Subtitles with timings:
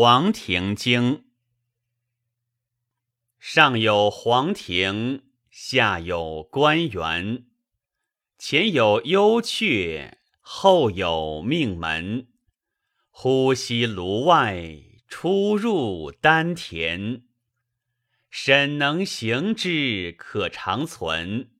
[0.00, 1.16] 黄庭经》。
[3.40, 7.46] 上有黄庭，下有关元，
[8.38, 12.28] 前有幽阙，后有命门。
[13.10, 14.76] 呼吸炉外，
[15.08, 17.24] 出入丹田。
[18.30, 21.50] 审能行之，可长存。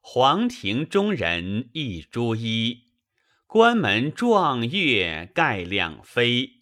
[0.00, 2.84] 黄庭中人一朱衣，
[3.46, 6.57] 关门撞月盖两飞。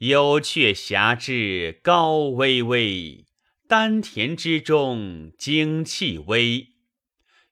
[0.00, 3.24] 幽阙狭至高巍巍，
[3.66, 6.74] 丹田之中精气微。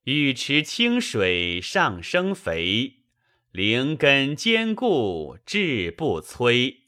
[0.02, 2.96] 玉池清水上升肥，
[3.50, 6.80] 灵根坚固志不摧。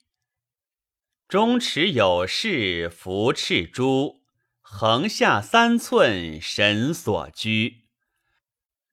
[1.26, 4.20] 中池有事扶赤珠，
[4.60, 7.84] 横下三寸神所居。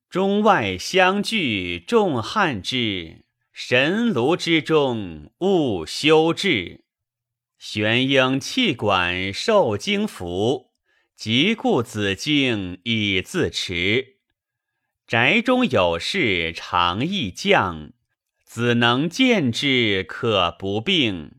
[0.09, 3.23] 中外相聚众汉之，
[3.56, 6.86] 神炉之中勿修治。
[7.60, 10.72] 玄英气管受精服，
[11.16, 14.18] 即故子敬以自持。
[15.06, 17.94] 宅中有事常易降，
[18.44, 21.36] 子能见之可不病。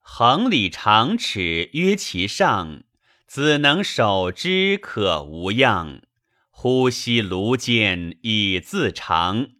[0.00, 2.82] 横里长尺约其上，
[3.28, 6.02] 子能守之可无恙。
[6.50, 9.50] 呼吸炉间以自长，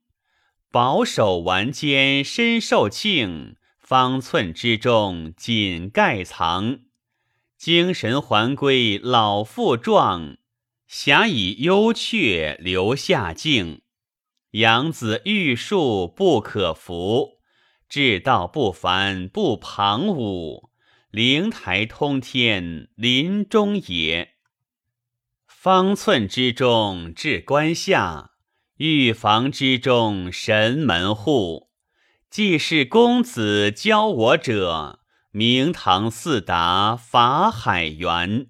[0.72, 6.82] 保守丸间身受庆，方寸之中紧盖藏。
[7.58, 10.36] 精神还归老妇壮，
[10.86, 13.82] 侠以幽阙留下静。
[14.52, 17.40] 养子玉树不可扶，
[17.88, 20.70] 至道不凡不旁骛。
[21.10, 24.34] 灵台通天临中也。
[25.48, 28.30] 方寸之中至关下，
[28.80, 31.68] 玉房之中神门户。
[32.30, 35.00] 既是公子教我者，
[35.32, 38.46] 明堂四达法海源。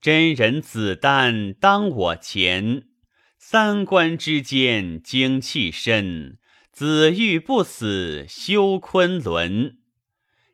[0.00, 2.84] 真人子丹当我前，
[3.36, 6.38] 三关之间精气深。
[6.70, 9.78] 子欲不死修昆仑，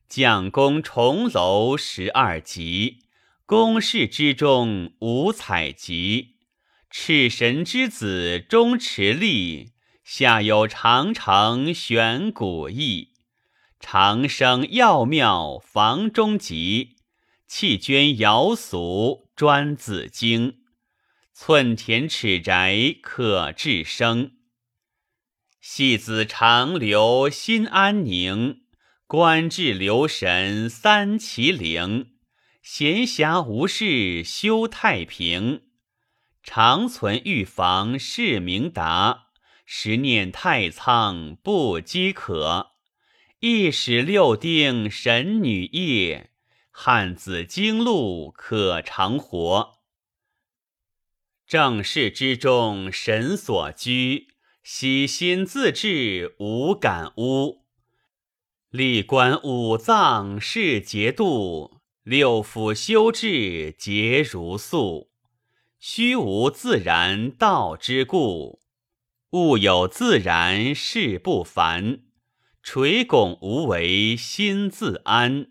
[0.08, 3.00] 将功重楼十二级。
[3.44, 6.33] 宫室之中无采集，
[6.96, 9.72] 赤神之子钟持立，
[10.04, 13.08] 下有长城悬古意，
[13.80, 16.94] 长生要妙房中集，
[17.48, 20.58] 弃捐瑶俗专子经，
[21.34, 24.30] 寸田尺宅可治生。
[25.60, 28.60] 戏子长留心安宁，
[29.08, 32.12] 官至留神三齐灵。
[32.62, 35.63] 闲暇无事修太平，
[36.44, 39.28] 常存预防是明达。
[39.66, 42.72] 时念太仓不饥渴，
[43.40, 46.32] 一使六丁神女夜，
[46.70, 49.78] 汉子经路可长活。
[51.46, 54.28] 正事之中神所居，
[54.62, 57.64] 喜心自治无感污。
[58.68, 61.80] 历观五脏是节度。
[62.02, 65.08] 六腑修治皆如素，
[65.86, 68.62] 虚无自然道之故。
[69.32, 72.04] 物有自然事不凡，
[72.62, 75.48] 垂拱无为心自安。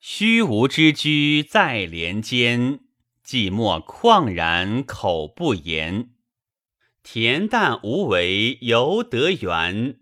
[0.00, 2.80] 虚无之居在帘间，
[3.22, 6.08] 寂寞旷然口不言。
[7.04, 10.00] 恬淡无为犹得缘，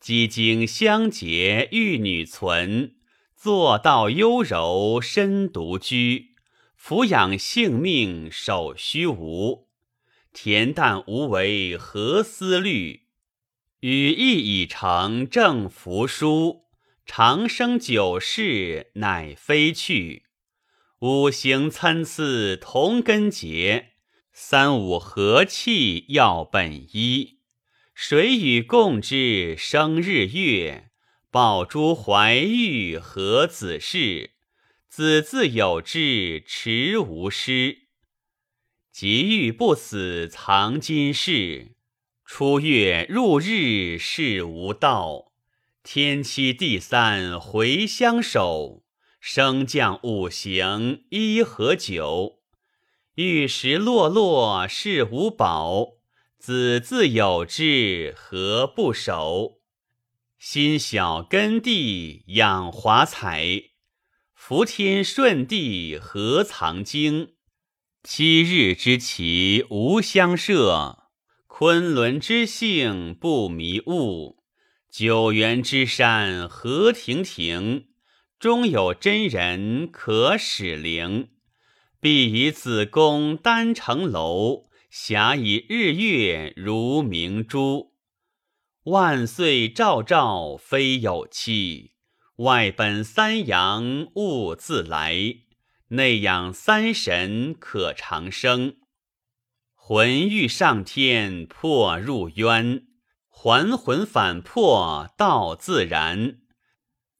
[0.00, 2.96] 几经相结玉女存。
[3.36, 6.33] 坐道幽柔身独居，
[6.86, 9.70] 俯仰性命守虚无。
[10.34, 13.06] 恬淡无为何思虑？
[13.80, 16.64] 羽翼已成正服书，
[17.06, 20.24] 长生久世乃飞去。
[21.00, 23.92] 五行参差同根结，
[24.30, 27.38] 三五和气要本一。
[27.94, 30.90] 谁与共之生日月？
[31.30, 34.33] 宝珠怀玉何子嗣？
[34.96, 37.88] 子自有之持无失。
[38.92, 41.74] 吉欲不死藏今世，
[42.24, 45.32] 出月入日是无道。
[45.82, 48.84] 天七地三回相守，
[49.18, 52.38] 升降五行一和九。
[53.16, 55.94] 玉石落落是无宝，
[56.38, 59.60] 子自有之何不守？
[60.38, 63.73] 心小根地养华彩，
[64.34, 67.34] 福天顺地何藏经？
[68.02, 71.08] 七日之期无相涉，
[71.46, 74.42] 昆仑之性不迷雾。
[74.90, 77.86] 九原之山何亭亭，
[78.38, 81.30] 终有真人可使灵。
[81.98, 87.94] 必以子宫丹城楼，霞以日月如明珠。
[88.82, 91.92] 万岁昭昭非有期，
[92.38, 95.14] 外本三阳物自来，
[95.90, 98.78] 内养三神可长生。
[99.72, 102.86] 魂欲上天破入渊，
[103.28, 106.38] 还魂反魄道自然。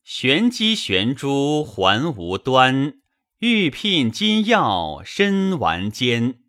[0.03, 2.95] 玄机玄珠还无端，
[3.39, 6.41] 欲聘金药身丸间。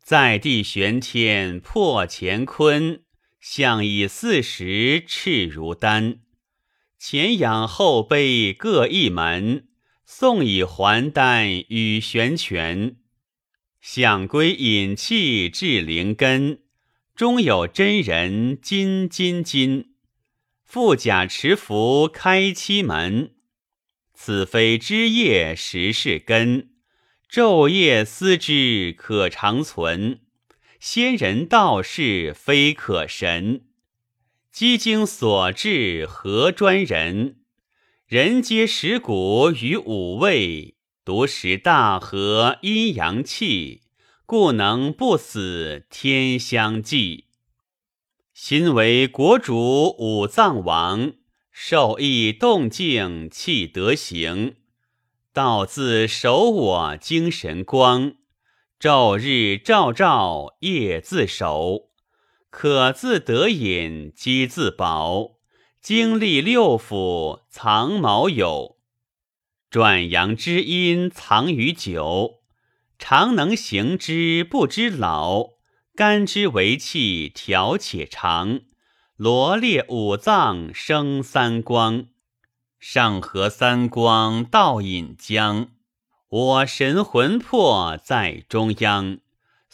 [0.00, 3.02] 在地玄天破乾坤，
[3.40, 6.21] 象以四时赤如丹。
[7.04, 9.66] 前仰后背各一门，
[10.06, 12.94] 宋以还丹与玄泉。
[13.80, 16.60] 想归引气至灵根，
[17.16, 19.96] 中有真人金金金。
[20.64, 23.32] 富甲持符开七门，
[24.14, 26.70] 此非枝叶实是根。
[27.28, 30.20] 昼夜思之可长存，
[30.78, 33.62] 仙人道士非可神。
[34.52, 37.36] 积经所至何专人？
[38.06, 40.76] 人皆食谷与五味。
[41.06, 43.80] 独食大和阴阳气，
[44.26, 47.28] 故能不死天相济。
[48.34, 51.14] 心为国主五脏王，
[51.50, 54.56] 受益动静气得行。
[55.32, 58.16] 道自守我精神光，
[58.78, 61.91] 昼日照照夜自守。
[62.52, 65.38] 可自得饮饥自饱，
[65.80, 68.76] 经历六腑藏毛有。
[69.70, 72.42] 转阳之阴藏于酒，
[72.98, 75.54] 常能行之不知老。
[75.94, 78.60] 肝之为气调且长，
[79.16, 82.08] 罗列五脏生三光。
[82.78, 85.68] 上合三光道引浆，
[86.28, 89.18] 我神魂魄在中央，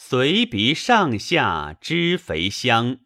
[0.00, 2.98] 随鼻上下知肥香。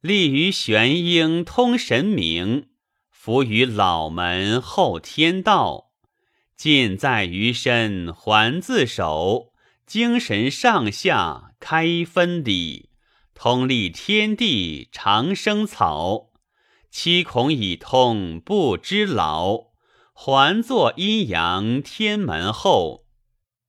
[0.00, 2.66] 立于玄阴通神明，
[3.08, 5.92] 伏于老门后天道。
[6.56, 9.52] 尽在于身，还自守；
[9.86, 12.90] 精神上下开分理，
[13.32, 16.32] 通利天地长生草。
[16.90, 19.66] 七孔已通，不知老。
[20.12, 23.05] 还作阴阳天门后，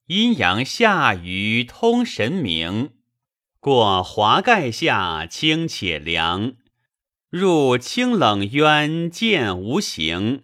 [0.07, 2.91] 阴阳下于通神明。
[3.59, 6.53] 过华盖下清且凉，
[7.29, 10.43] 入清冷渊见无形。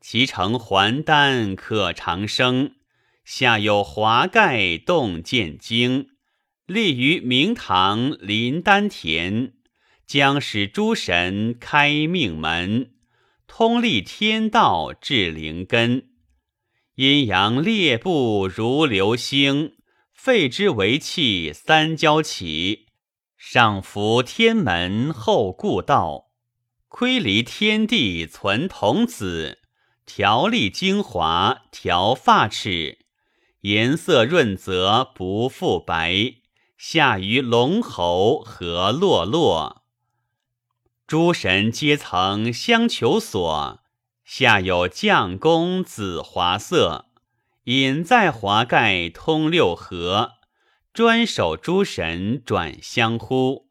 [0.00, 2.76] 其成还丹可长生，
[3.26, 6.08] 下有华盖洞见经，
[6.66, 9.52] 立于明堂临丹田，
[10.06, 12.92] 将使诸神开命门，
[13.46, 16.13] 通利天道至灵根。
[16.96, 19.74] 阴阳列布如流星，
[20.12, 22.86] 肺之为气三焦起，
[23.36, 26.30] 上服天门，后固道，
[26.86, 29.58] 窥离天地存童子。
[30.06, 32.98] 调丽精华，调发齿，
[33.62, 36.34] 颜色润泽不复白。
[36.78, 39.82] 下于龙喉和落落，
[41.08, 43.83] 诸神皆曾相求索。
[44.24, 47.06] 下有将公紫华色，
[47.64, 50.32] 隐在华盖通六合，
[50.92, 53.68] 专守诸神转相呼。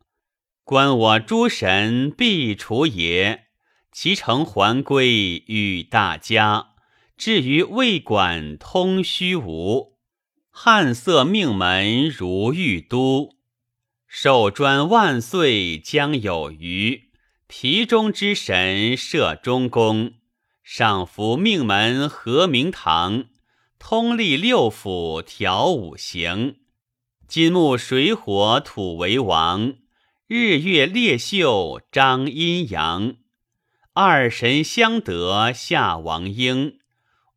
[0.63, 3.47] 观我诸神必除也。
[3.91, 6.69] 其成还归与大家，
[7.15, 9.99] 至于未管通虚无。
[10.49, 13.35] 汉色命门如玉都，
[14.07, 17.11] 寿专万岁将有余。
[17.45, 20.13] 皮中之神设中宫，
[20.63, 23.25] 上服命门和明堂，
[23.77, 26.55] 通历六腑调五行。
[27.27, 29.75] 金木水火土为王，
[30.25, 33.17] 日月列宿张阴阳。
[33.91, 36.79] 二神相得下王英，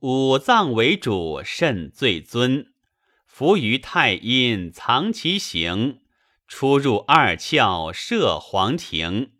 [0.00, 2.68] 五脏为主肾最尊。
[3.26, 5.98] 伏于太阴藏其形，
[6.46, 9.32] 出入二窍设黄庭。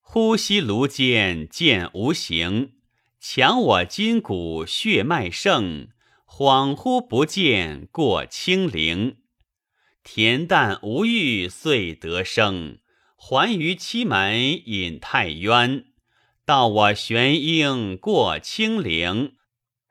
[0.00, 2.72] 呼吸炉间见无形，
[3.26, 5.88] 强我筋骨血脉盛。
[6.26, 9.16] 恍惚不见过清灵，
[10.04, 12.80] 恬淡无欲遂得生。
[13.16, 14.38] 还于七门
[14.68, 15.86] 隐太渊。
[16.44, 19.36] 道我玄英过清灵，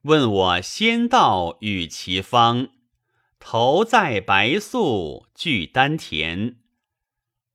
[0.04, 2.70] 问我仙道与其方。
[3.40, 6.58] 头在白素聚丹田，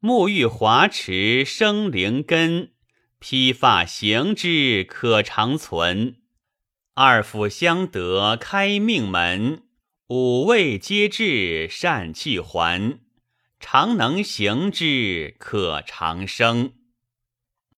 [0.00, 2.72] 沐浴华池生灵根。
[3.18, 6.16] 披发行之可长存。
[6.94, 9.62] 二府相得开命门，
[10.08, 13.00] 五味皆至善气还。
[13.60, 16.72] 常能行之可长生。